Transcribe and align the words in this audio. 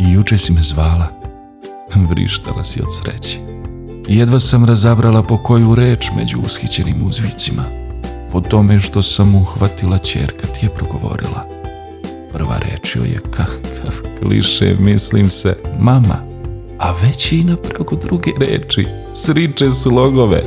I 0.00 0.12
juče 0.12 0.38
si 0.38 0.52
me 0.52 0.62
zvala. 0.62 1.06
Vrištala 1.94 2.64
si 2.64 2.80
od 2.82 2.88
sreće. 2.96 3.38
Jedva 4.08 4.40
sam 4.40 4.64
razabrala 4.64 5.22
po 5.22 5.42
koju 5.42 5.74
reč 5.74 6.10
među 6.16 6.38
ushićenim 6.38 7.06
uzvicima. 7.06 7.64
Po 8.32 8.40
tome 8.40 8.80
što 8.80 9.02
sam 9.02 9.34
uhvatila 9.34 9.98
čerka 9.98 10.46
ti 10.46 10.66
je 10.66 10.70
progovorila. 10.70 11.48
Prva 12.32 12.58
reč 12.58 12.96
joj 12.96 13.08
je 13.08 13.18
kakav 13.30 13.92
kliše, 14.18 14.76
mislim 14.78 15.30
se, 15.30 15.56
mama. 15.80 16.16
A 16.78 16.94
već 17.02 17.32
je 17.32 17.38
i 17.38 17.44
na 17.44 17.56
pragu 17.56 17.96
druge 17.96 18.30
reči, 18.38 18.86
sriče 19.14 19.70
slogove. 19.70 20.42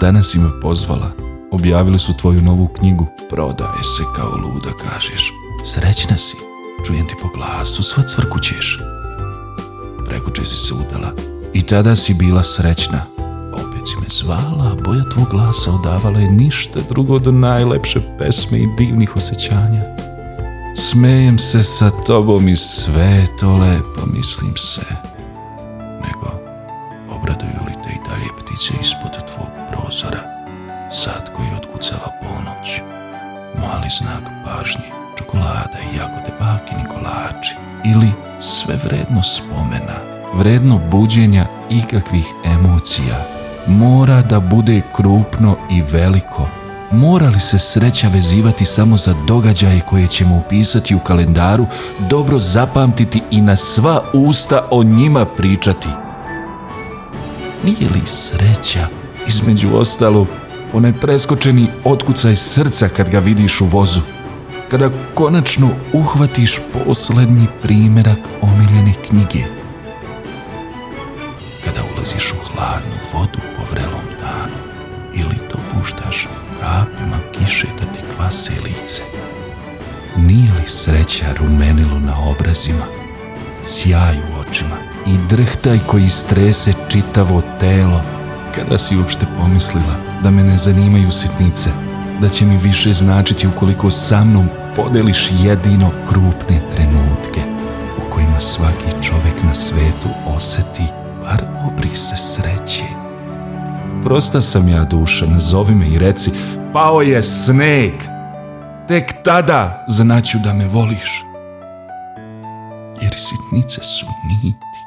Danas 0.00 0.30
si 0.30 0.38
me 0.38 0.60
pozvala. 0.62 1.10
Objavili 1.50 1.98
su 1.98 2.16
tvoju 2.16 2.40
novu 2.40 2.68
knjigu. 2.78 3.06
Prodaje 3.30 3.84
se 3.84 4.02
kao 4.16 4.36
luda, 4.36 4.70
kažeš. 4.88 5.32
Srećna 5.64 6.16
si. 6.16 6.53
Čujem 6.86 7.06
ti 7.08 7.14
po 7.22 7.28
glasu, 7.28 7.82
sva 7.82 8.02
cvrkućeš. 8.02 8.78
Prekuče 10.06 10.46
si 10.46 10.56
se 10.56 10.74
udala. 10.74 11.12
I 11.52 11.62
tada 11.62 11.96
si 11.96 12.14
bila 12.14 12.42
srećna. 12.42 13.06
Opet 13.52 13.88
si 13.88 13.96
me 14.00 14.06
zvala, 14.10 14.72
a 14.72 14.82
boja 14.84 15.04
tvog 15.12 15.28
glasa 15.30 15.70
odavala 15.70 16.20
je 16.20 16.30
ništa 16.30 16.80
drugo 16.88 17.18
do 17.18 17.32
najlepše 17.32 18.00
pesme 18.18 18.58
i 18.58 18.68
divnih 18.78 19.16
osjećanja. 19.16 19.82
Smejem 20.76 21.38
se 21.38 21.62
sa 21.62 21.90
tobom 22.06 22.48
i 22.48 22.56
sve 22.56 23.26
to 23.40 23.56
lepo, 23.56 24.06
mislim 24.06 24.56
se. 24.56 24.86
Nego, 26.02 26.28
obraduju 27.10 27.60
li 27.66 27.72
te 27.84 27.90
i 27.90 28.08
dalje 28.08 28.28
ptice 28.38 28.74
ispod 28.82 29.34
tvog 29.34 29.48
prozora? 29.70 30.20
Sad 30.90 31.32
koji 31.36 31.46
je 31.46 31.56
otkucala 31.56 32.08
ponoć. 32.22 32.80
Mali 33.60 33.88
znak 34.00 34.22
pažnje, 34.44 35.03
čokolada 35.18 35.78
i 35.92 35.96
jagode 35.96 36.32
bakini 36.40 36.84
kolači. 36.94 37.54
Ili 37.84 38.08
sve 38.40 38.76
vredno 38.84 39.22
spomena, 39.22 39.98
vredno 40.34 40.80
buđenja 40.90 41.46
ikakvih 41.70 42.26
emocija. 42.44 43.26
Mora 43.66 44.22
da 44.22 44.40
bude 44.40 44.82
krupno 44.96 45.56
i 45.70 45.82
veliko. 45.82 46.48
Mora 46.90 47.28
li 47.28 47.40
se 47.40 47.58
sreća 47.58 48.08
vezivati 48.08 48.64
samo 48.64 48.96
za 48.96 49.14
događaje 49.26 49.80
koje 49.80 50.06
ćemo 50.06 50.36
upisati 50.36 50.94
u 50.94 50.98
kalendaru, 50.98 51.66
dobro 52.10 52.38
zapamtiti 52.38 53.22
i 53.30 53.40
na 53.40 53.56
sva 53.56 54.02
usta 54.12 54.68
o 54.70 54.82
njima 54.84 55.24
pričati? 55.24 55.88
Nije 57.64 57.90
li 57.94 58.06
sreća, 58.06 58.86
između 59.28 59.68
ostalog, 59.76 60.28
onaj 60.72 60.92
preskočeni 60.92 61.66
otkucaj 61.84 62.36
srca 62.36 62.88
kad 62.88 63.10
ga 63.10 63.18
vidiš 63.18 63.60
u 63.60 63.66
vozu? 63.66 64.00
Kada 64.70 64.90
konačno 65.14 65.70
uhvatiš 65.92 66.60
poslednji 66.86 67.46
primjerak 67.62 68.18
omiljene 68.40 68.92
knjige? 69.08 69.44
Kada 71.64 71.80
ulaziš 71.94 72.32
u 72.32 72.36
hladnu 72.36 72.96
vodu 73.12 73.38
po 73.56 73.62
vrelom 73.70 74.04
danu 74.20 74.56
ili 75.14 75.36
dopuštaš 75.50 76.28
kapima 76.60 77.18
kiše 77.32 77.66
da 77.66 77.92
ti 77.92 78.00
kvase 78.16 78.52
lice? 78.64 79.02
Nije 80.16 80.52
li 80.52 80.68
sreća 80.68 81.26
rumenilo 81.40 81.98
na 81.98 82.30
obrazima, 82.30 82.84
sjaj 83.62 84.16
u 84.16 84.40
očima 84.40 84.76
i 85.06 85.18
drhtaj 85.28 85.78
koji 85.86 86.08
strese 86.10 86.72
čitavo 86.88 87.42
telo? 87.60 88.00
Kada 88.54 88.78
si 88.78 88.96
uopšte 88.96 89.26
pomislila 89.38 89.94
da 90.22 90.30
me 90.30 90.42
ne 90.42 90.58
zanimaju 90.58 91.10
sitnice, 91.12 91.70
da 92.20 92.28
će 92.28 92.44
mi 92.44 92.56
više 92.58 92.92
značiti 92.92 93.46
ukoliko 93.46 93.90
sa 93.90 94.24
mnom 94.24 94.48
podeliš 94.76 95.28
jedino 95.42 95.90
krupne 96.08 96.60
trenutke 96.74 97.40
u 97.98 98.14
kojima 98.14 98.40
svaki 98.40 99.02
čovek 99.02 99.42
na 99.42 99.54
svetu 99.54 100.08
oseti 100.36 100.82
bar 101.22 101.42
obrise 101.72 102.16
sreće. 102.16 102.84
Prosta 104.04 104.40
sam 104.40 104.68
ja 104.68 104.84
duša, 104.84 105.26
nazovi 105.26 105.74
me 105.74 105.88
i 105.88 105.98
reci, 105.98 106.30
pao 106.72 107.02
je 107.02 107.22
sneg. 107.22 107.92
Tek 108.88 109.12
tada 109.24 109.84
znaću 109.88 110.38
da 110.44 110.52
me 110.52 110.68
voliš. 110.68 111.24
Jer 113.02 113.14
sitnice 113.16 113.80
su 113.82 114.06
niti 114.28 114.78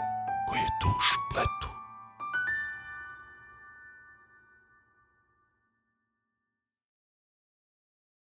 koje 0.49 0.67
tušu. 0.81 1.27